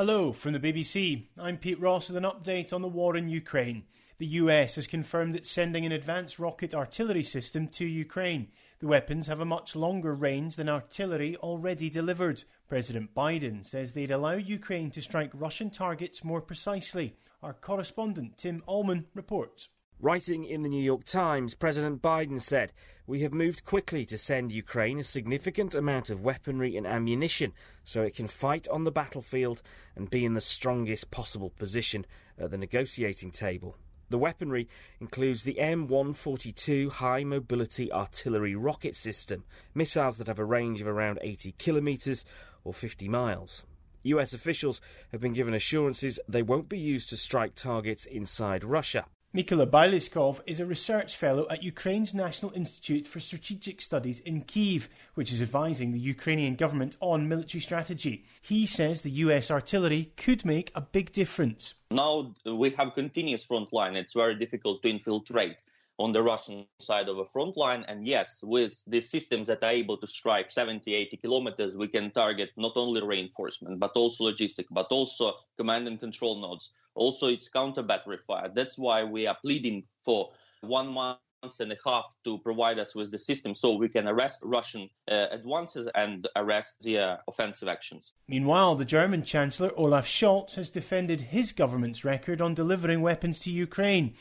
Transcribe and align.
Hello 0.00 0.32
from 0.32 0.54
the 0.54 0.58
BBC. 0.58 1.26
I'm 1.38 1.58
Pete 1.58 1.78
Ross 1.78 2.08
with 2.08 2.16
an 2.16 2.24
update 2.24 2.72
on 2.72 2.80
the 2.80 2.88
war 2.88 3.18
in 3.18 3.28
Ukraine. 3.28 3.82
The 4.16 4.28
US 4.28 4.76
has 4.76 4.86
confirmed 4.86 5.36
it's 5.36 5.50
sending 5.50 5.84
an 5.84 5.92
advanced 5.92 6.38
rocket 6.38 6.74
artillery 6.74 7.22
system 7.22 7.68
to 7.68 7.84
Ukraine. 7.84 8.48
The 8.78 8.86
weapons 8.86 9.26
have 9.26 9.40
a 9.40 9.44
much 9.44 9.76
longer 9.76 10.14
range 10.14 10.56
than 10.56 10.70
artillery 10.70 11.36
already 11.36 11.90
delivered. 11.90 12.44
President 12.66 13.14
Biden 13.14 13.62
says 13.62 13.92
they'd 13.92 14.10
allow 14.10 14.36
Ukraine 14.36 14.90
to 14.92 15.02
strike 15.02 15.32
Russian 15.34 15.68
targets 15.68 16.24
more 16.24 16.40
precisely. 16.40 17.18
Our 17.42 17.52
correspondent 17.52 18.38
Tim 18.38 18.62
Allman 18.66 19.04
reports. 19.12 19.68
Writing 20.02 20.46
in 20.46 20.62
the 20.62 20.68
New 20.70 20.82
York 20.82 21.04
Times, 21.04 21.54
President 21.54 22.00
Biden 22.00 22.40
said, 22.40 22.72
We 23.06 23.20
have 23.20 23.34
moved 23.34 23.66
quickly 23.66 24.06
to 24.06 24.16
send 24.16 24.50
Ukraine 24.50 24.98
a 24.98 25.04
significant 25.04 25.74
amount 25.74 26.08
of 26.08 26.22
weaponry 26.22 26.74
and 26.74 26.86
ammunition 26.86 27.52
so 27.84 28.00
it 28.00 28.16
can 28.16 28.26
fight 28.26 28.66
on 28.68 28.84
the 28.84 28.90
battlefield 28.90 29.60
and 29.94 30.08
be 30.08 30.24
in 30.24 30.32
the 30.32 30.40
strongest 30.40 31.10
possible 31.10 31.50
position 31.50 32.06
at 32.38 32.50
the 32.50 32.56
negotiating 32.56 33.30
table. 33.30 33.76
The 34.08 34.16
weaponry 34.16 34.68
includes 35.02 35.44
the 35.44 35.58
M142 35.60 36.92
High 36.92 37.22
Mobility 37.22 37.92
Artillery 37.92 38.54
Rocket 38.54 38.96
System, 38.96 39.44
missiles 39.74 40.16
that 40.16 40.28
have 40.28 40.38
a 40.38 40.46
range 40.46 40.80
of 40.80 40.86
around 40.86 41.18
80 41.20 41.52
kilometres 41.58 42.24
or 42.64 42.72
50 42.72 43.06
miles. 43.06 43.64
US 44.04 44.32
officials 44.32 44.80
have 45.12 45.20
been 45.20 45.34
given 45.34 45.52
assurances 45.52 46.18
they 46.26 46.42
won't 46.42 46.70
be 46.70 46.78
used 46.78 47.10
to 47.10 47.18
strike 47.18 47.54
targets 47.54 48.06
inside 48.06 48.64
Russia. 48.64 49.04
Mykola 49.32 49.64
Bielieskov 49.64 50.40
is 50.44 50.58
a 50.58 50.66
research 50.66 51.16
fellow 51.16 51.46
at 51.48 51.62
Ukraine's 51.62 52.12
National 52.12 52.50
Institute 52.52 53.06
for 53.06 53.20
Strategic 53.20 53.80
Studies 53.80 54.18
in 54.18 54.40
Kiev, 54.40 54.88
which 55.14 55.30
is 55.30 55.40
advising 55.40 55.92
the 55.92 56.00
Ukrainian 56.00 56.56
government 56.56 56.96
on 56.98 57.28
military 57.28 57.60
strategy. 57.60 58.24
He 58.42 58.66
says 58.66 59.02
the 59.02 59.22
US 59.26 59.48
artillery 59.48 60.10
could 60.16 60.44
make 60.44 60.72
a 60.74 60.80
big 60.80 61.12
difference. 61.12 61.74
Now 61.92 62.34
we 62.44 62.70
have 62.70 62.92
continuous 62.94 63.44
front 63.44 63.72
line. 63.72 63.94
It's 63.94 64.14
very 64.14 64.34
difficult 64.34 64.82
to 64.82 64.90
infiltrate 64.90 65.58
on 66.00 66.10
the 66.10 66.24
Russian 66.24 66.66
side 66.80 67.08
of 67.08 67.18
a 67.18 67.24
front 67.24 67.56
line. 67.56 67.84
And 67.86 68.08
yes, 68.08 68.42
with 68.42 68.82
the 68.88 69.00
systems 69.00 69.46
that 69.46 69.62
are 69.62 69.70
able 69.70 69.96
to 69.98 70.08
strike 70.08 70.50
70, 70.50 70.92
80 70.92 71.16
kilometers, 71.18 71.76
we 71.76 71.86
can 71.86 72.10
target 72.10 72.50
not 72.56 72.72
only 72.74 73.00
reinforcement, 73.00 73.78
but 73.78 73.92
also 73.94 74.24
logistic, 74.24 74.64
but 74.72 74.88
also 74.90 75.34
command 75.56 75.86
and 75.86 76.00
control 76.00 76.40
nodes. 76.40 76.72
Also, 77.00 77.28
it's 77.28 77.48
counter 77.48 77.82
battery 77.82 78.18
fire. 78.18 78.50
That's 78.54 78.76
why 78.76 79.04
we 79.04 79.26
are 79.26 79.36
pleading 79.42 79.84
for 80.04 80.32
one 80.60 80.88
month 80.88 81.18
and 81.58 81.72
a 81.72 81.76
half 81.82 82.14
to 82.24 82.36
provide 82.40 82.78
us 82.78 82.94
with 82.94 83.10
the 83.10 83.18
system 83.18 83.54
so 83.54 83.74
we 83.74 83.88
can 83.88 84.06
arrest 84.06 84.40
Russian 84.42 84.90
uh, 85.10 85.28
advances 85.30 85.88
and 85.94 86.28
arrest 86.36 86.84
their 86.84 87.18
offensive 87.26 87.68
actions. 87.68 88.12
Meanwhile, 88.28 88.74
the 88.74 88.84
German 88.84 89.22
Chancellor 89.22 89.72
Olaf 89.76 90.06
Scholz 90.06 90.56
has 90.56 90.68
defended 90.68 91.22
his 91.22 91.52
government's 91.52 92.04
record 92.04 92.42
on 92.42 92.52
delivering 92.52 93.00
weapons 93.00 93.38
to 93.40 93.50
Ukraine. 93.50 94.12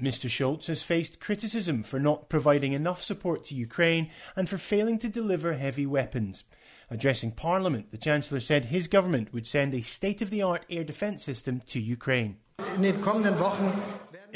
Mr. 0.00 0.28
Scholz 0.28 0.66
has 0.66 0.82
faced 0.82 1.20
criticism 1.20 1.82
for 1.82 2.00
not 2.00 2.28
providing 2.28 2.72
enough 2.72 3.02
support 3.02 3.44
to 3.44 3.54
Ukraine 3.54 4.10
and 4.34 4.48
for 4.48 4.58
failing 4.58 4.98
to 4.98 5.08
deliver 5.08 5.52
heavy 5.52 5.86
weapons. 5.86 6.44
Addressing 6.90 7.32
Parliament, 7.32 7.90
the 7.90 7.98
Chancellor 7.98 8.40
said 8.40 8.64
his 8.66 8.88
government 8.88 9.32
would 9.32 9.46
send 9.46 9.72
a 9.72 9.80
state 9.82 10.20
of 10.20 10.30
the 10.30 10.42
art 10.42 10.66
air 10.68 10.84
defence 10.84 11.22
system 11.22 11.62
to 11.66 11.80
Ukraine. 11.80 12.38
In 12.76 12.84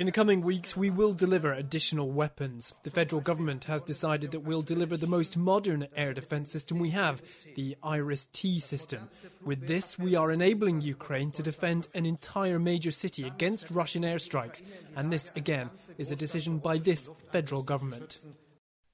the 0.06 0.12
coming 0.12 0.42
weeks, 0.42 0.76
we 0.76 0.90
will 0.90 1.12
deliver 1.12 1.52
additional 1.52 2.12
weapons. 2.12 2.72
The 2.84 2.90
federal 2.90 3.20
government 3.20 3.64
has 3.64 3.82
decided 3.82 4.30
that 4.30 4.44
we'll 4.44 4.62
deliver 4.62 4.96
the 4.96 5.08
most 5.08 5.36
modern 5.36 5.88
air 5.96 6.14
defense 6.14 6.52
system 6.52 6.78
we 6.78 6.90
have, 6.90 7.20
the 7.56 7.76
IRIS-T 7.82 8.60
system. 8.60 9.08
With 9.44 9.66
this, 9.66 9.98
we 9.98 10.14
are 10.14 10.30
enabling 10.30 10.82
Ukraine 10.82 11.32
to 11.32 11.42
defend 11.42 11.88
an 11.94 12.06
entire 12.06 12.60
major 12.60 12.92
city 12.92 13.24
against 13.24 13.72
Russian 13.72 14.02
airstrikes. 14.02 14.62
And 14.94 15.12
this, 15.12 15.32
again, 15.34 15.68
is 15.98 16.12
a 16.12 16.16
decision 16.16 16.58
by 16.58 16.78
this 16.78 17.10
federal 17.32 17.64
government. 17.64 18.18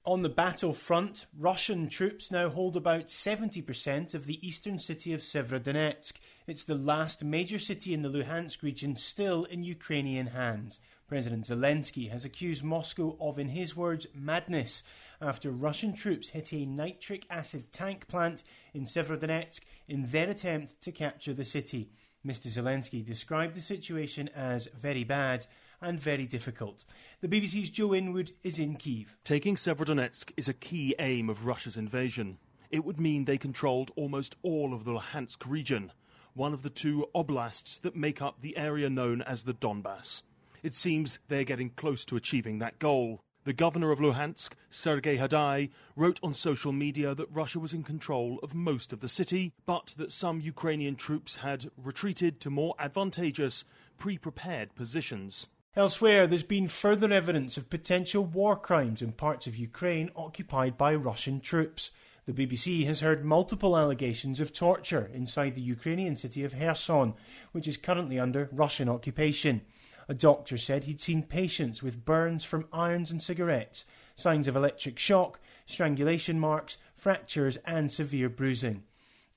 On 0.07 0.21
the 0.21 0.29
battlefront, 0.29 1.25
Russian 1.35 1.87
troops 1.87 2.29
now 2.29 2.49
hold 2.49 2.77
about 2.77 3.07
70% 3.07 4.13
of 4.13 4.27
the 4.27 4.47
eastern 4.47 4.77
city 4.77 5.13
of 5.13 5.21
Severodonetsk. 5.21 6.13
It's 6.45 6.63
the 6.63 6.75
last 6.75 7.23
major 7.23 7.57
city 7.57 7.91
in 7.91 8.03
the 8.03 8.09
Luhansk 8.09 8.61
region 8.61 8.95
still 8.95 9.45
in 9.45 9.63
Ukrainian 9.63 10.27
hands. 10.27 10.79
President 11.07 11.45
Zelensky 11.45 12.09
has 12.09 12.25
accused 12.25 12.63
Moscow 12.63 13.15
of, 13.19 13.37
in 13.37 13.49
his 13.49 13.75
words, 13.75 14.07
madness 14.15 14.81
after 15.21 15.51
Russian 15.51 15.93
troops 15.93 16.29
hit 16.29 16.51
a 16.51 16.65
nitric 16.65 17.27
acid 17.29 17.71
tank 17.71 18.07
plant 18.07 18.43
in 18.73 18.85
Severodonetsk 18.85 19.61
in 19.87 20.09
their 20.09 20.29
attempt 20.31 20.81
to 20.81 20.91
capture 20.91 21.33
the 21.33 21.43
city. 21.43 21.91
Mr. 22.25 22.47
Zelensky 22.47 23.05
described 23.05 23.53
the 23.53 23.61
situation 23.61 24.31
as 24.35 24.67
very 24.75 25.03
bad 25.03 25.45
and 25.79 25.99
very 25.99 26.25
difficult. 26.25 26.85
The 27.21 27.27
BBC's 27.27 27.69
Joe 27.69 27.93
Inwood 27.93 28.31
is 28.41 28.57
in 28.57 28.75
Kiev. 28.75 29.15
Taking 29.23 29.55
Severodonetsk 29.55 30.31
is 30.35 30.47
a 30.47 30.53
key 30.53 30.95
aim 30.97 31.29
of 31.29 31.45
Russia's 31.45 31.77
invasion. 31.77 32.39
It 32.71 32.83
would 32.83 32.99
mean 32.99 33.25
they 33.25 33.37
controlled 33.37 33.91
almost 33.95 34.37
all 34.41 34.73
of 34.73 34.85
the 34.85 34.93
Luhansk 34.93 35.47
region, 35.47 35.91
one 36.33 36.53
of 36.53 36.63
the 36.63 36.71
two 36.71 37.05
oblasts 37.13 37.79
that 37.81 37.95
make 37.95 38.23
up 38.23 38.41
the 38.41 38.57
area 38.57 38.89
known 38.89 39.21
as 39.21 39.43
the 39.43 39.53
Donbass. 39.53 40.23
It 40.65 40.73
seems 40.73 41.19
they're 41.27 41.43
getting 41.43 41.69
close 41.69 42.05
to 42.05 42.15
achieving 42.15 42.57
that 42.57 42.79
goal. 42.79 43.21
The 43.43 43.53
governor 43.53 43.91
of 43.91 43.99
Luhansk, 43.99 44.53
Sergei 44.71 45.15
Haidai, 45.15 45.69
wrote 45.95 46.19
on 46.23 46.33
social 46.33 46.71
media 46.71 47.13
that 47.13 47.29
Russia 47.31 47.59
was 47.59 47.71
in 47.71 47.83
control 47.83 48.39
of 48.41 48.55
most 48.55 48.91
of 48.91 48.99
the 48.99 49.07
city, 49.07 49.53
but 49.67 49.93
that 49.97 50.11
some 50.11 50.41
Ukrainian 50.41 50.95
troops 50.95 51.35
had 51.35 51.69
retreated 51.77 52.39
to 52.39 52.49
more 52.49 52.73
advantageous, 52.79 53.63
pre 53.99 54.17
prepared 54.17 54.73
positions. 54.73 55.49
Elsewhere, 55.75 56.25
there's 56.25 56.41
been 56.41 56.67
further 56.67 57.13
evidence 57.13 57.57
of 57.57 57.69
potential 57.69 58.25
war 58.25 58.55
crimes 58.55 59.03
in 59.03 59.11
parts 59.11 59.45
of 59.45 59.55
Ukraine 59.55 60.09
occupied 60.15 60.79
by 60.79 60.95
Russian 60.95 61.41
troops. 61.41 61.91
The 62.25 62.33
BBC 62.33 62.85
has 62.87 63.01
heard 63.01 63.23
multiple 63.23 63.77
allegations 63.77 64.39
of 64.39 64.51
torture 64.51 65.11
inside 65.13 65.53
the 65.53 65.61
Ukrainian 65.61 66.15
city 66.15 66.43
of 66.43 66.57
Kherson, 66.57 67.13
which 67.51 67.67
is 67.67 67.77
currently 67.77 68.17
under 68.17 68.49
Russian 68.51 68.89
occupation. 68.89 69.61
A 70.07 70.13
doctor 70.13 70.57
said 70.57 70.83
he'd 70.83 71.01
seen 71.01 71.23
patients 71.23 71.81
with 71.81 72.05
burns 72.05 72.43
from 72.43 72.67
irons 72.71 73.11
and 73.11 73.21
cigarettes, 73.21 73.85
signs 74.15 74.47
of 74.47 74.55
electric 74.55 74.99
shock, 74.99 75.39
strangulation 75.65 76.39
marks, 76.39 76.77
fractures, 76.95 77.57
and 77.65 77.91
severe 77.91 78.29
bruising. 78.29 78.83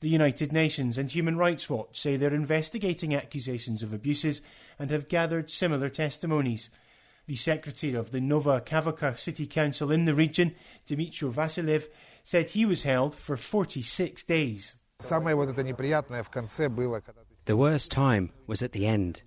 The 0.01 0.09
United 0.09 0.53
Nations 0.53 0.97
and 0.97 1.11
Human 1.11 1.37
Rights 1.37 1.69
Watch 1.69 1.99
say 1.99 2.17
they're 2.17 2.33
investigating 2.33 3.15
accusations 3.15 3.83
of 3.83 3.93
abuses 3.93 4.41
and 4.79 4.91
have 4.91 5.09
gathered 5.09 5.51
similar 5.51 5.89
testimonies. 5.89 6.69
The 7.27 7.35
secretary 7.35 7.95
of 7.95 8.13
the 8.13 8.21
Nova 8.21 8.61
Kakhovka 8.61 9.19
City 9.19 9.47
Council 9.47 9.91
in 9.91 10.05
the 10.05 10.15
region, 10.15 10.55
Dmitry 10.87 11.29
Vasilev, 11.31 11.89
said 12.23 12.51
he 12.51 12.65
was 12.65 12.85
held 12.85 13.15
for 13.15 13.37
46 13.37 14.23
days. 14.25 14.75
The 17.45 17.57
worst 17.57 17.91
time 17.91 18.31
was 18.47 18.63
at 18.63 18.73
the 18.73 18.87
end. 18.87 19.23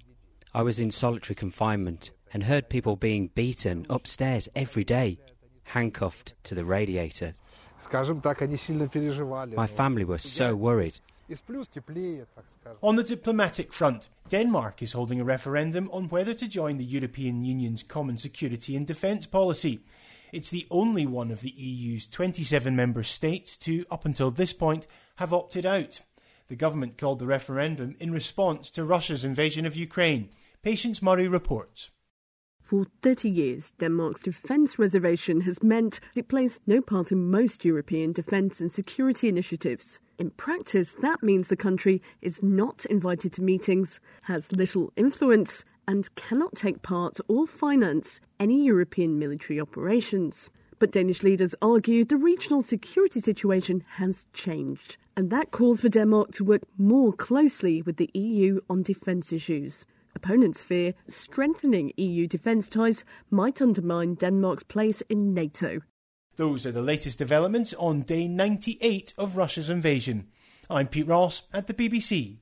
I 0.54 0.64
was 0.64 0.80
in 0.80 0.92
solitary 0.92 1.36
confinement 1.36 2.12
and 2.34 2.44
heard 2.44 2.70
people 2.70 2.98
being 2.98 3.28
beaten 3.36 3.86
upstairs 3.90 4.50
every 4.54 4.84
day, 4.84 5.18
handcuffed 5.64 6.34
to 6.44 6.56
the 6.56 6.66
radiator. 6.66 7.34
My 9.56 9.68
family 9.68 10.04
was 10.04 10.24
so 10.24 10.56
worried. 10.56 11.00
On 12.82 12.96
the 12.98 13.04
diplomatic 13.04 13.72
front, 13.72 14.10
Denmark 14.28 14.82
is 14.82 14.92
holding 14.92 15.22
a 15.22 15.24
referendum 15.24 15.90
on 15.94 16.10
whether 16.10 16.34
to 16.34 16.48
join 16.48 16.78
the 16.78 16.84
European 16.84 17.46
Union's 17.46 17.84
common 17.84 18.18
security 18.18 18.76
and 18.76 18.86
defence 18.86 19.26
policy. 19.26 19.80
It's 20.34 20.50
the 20.50 20.68
only 20.70 21.06
one 21.06 21.32
of 21.32 21.42
the 21.42 21.52
EU's 21.52 22.08
27 22.08 22.76
member 22.76 23.04
states 23.04 23.56
to, 23.58 23.86
up 23.90 24.04
until 24.06 24.32
this 24.32 24.52
point, 24.52 24.88
have 25.16 25.32
opted 25.32 25.66
out. 25.66 26.02
The 26.50 26.56
government 26.58 26.98
called 26.98 27.20
the 27.20 27.28
referendum 27.28 27.96
in 28.00 28.12
response 28.12 28.70
to 28.72 28.84
Russia's 28.84 29.24
invasion 29.24 29.66
of 29.66 29.78
Ukraine. 29.78 30.30
Patience 30.64 31.02
Murray 31.02 31.28
reports. 31.28 31.90
For 32.62 32.86
30 33.02 33.28
years, 33.28 33.72
Denmark's 33.80 34.22
defence 34.22 34.78
reservation 34.78 35.42
has 35.42 35.64
meant 35.64 36.00
it 36.16 36.28
plays 36.28 36.60
no 36.68 36.82
part 36.82 37.12
in 37.12 37.32
most 37.32 37.66
European 37.66 38.14
defence 38.14 38.62
and 38.62 38.72
security 38.72 39.28
initiatives. 39.28 40.00
In 40.20 40.30
practice, 40.30 40.96
that 41.02 41.24
means 41.24 41.48
the 41.48 41.56
country 41.56 42.00
is 42.22 42.44
not 42.44 42.86
invited 42.86 43.34
to 43.34 43.42
meetings, 43.42 44.00
has 44.22 44.52
little 44.52 44.94
influence, 44.96 45.66
and 45.88 46.14
cannot 46.14 46.54
take 46.54 46.84
part 46.84 47.18
or 47.28 47.48
finance 47.48 48.20
any 48.40 48.64
European 48.64 49.18
military 49.18 49.60
operations. 49.60 50.52
But 50.78 50.92
Danish 50.92 51.24
leaders 51.24 51.56
argue 51.64 52.06
the 52.06 52.18
regional 52.18 52.62
security 52.62 53.20
situation 53.20 53.84
has 53.94 54.28
changed, 54.34 54.98
and 55.18 55.32
that 55.32 55.50
calls 55.50 55.82
for 55.82 55.90
Denmark 55.90 56.34
to 56.34 56.44
work 56.44 56.62
more 56.78 57.14
closely 57.14 57.82
with 57.82 57.98
the 57.98 58.12
EU 58.14 58.60
on 58.70 58.84
defence 58.84 59.34
issues. 59.34 59.88
Opponents 60.16 60.62
fear 60.62 60.94
strengthening 61.08 61.94
EU 61.98 62.28
defence 62.28 62.70
ties 62.70 63.04
might 63.30 63.62
undermine 63.62 64.16
Denmark's 64.16 64.64
place 64.64 65.02
in 65.10 65.34
NATO. 65.34 65.82
Those 66.36 66.66
are 66.66 66.72
the 66.72 66.82
latest 66.82 67.18
developments 67.18 67.74
on 67.76 68.02
day 68.02 68.28
98 68.28 69.14
of 69.18 69.38
Russia's 69.38 69.70
invasion. 69.70 70.28
I'm 70.70 70.88
Pete 70.88 71.08
Ross 71.08 71.44
at 71.54 71.68
the 71.68 71.74
BBC. 71.74 72.38